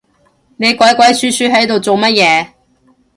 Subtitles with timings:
[0.57, 2.53] 你鬼鬼鼠鼠係度做乜嘢